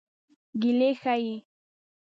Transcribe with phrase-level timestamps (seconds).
[0.61, 1.35] ګیلې ښيي.